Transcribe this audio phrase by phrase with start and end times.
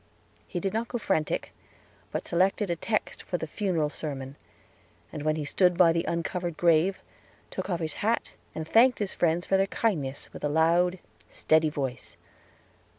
[0.47, 1.53] He did not go frantic,
[2.11, 4.35] but selected a text for the funeral sermon;
[5.13, 7.03] and when he stood by the uncovered grave,
[7.51, 10.97] took off his hat and thanked his friends for their kindness with a loud,
[11.29, 12.17] steady voice.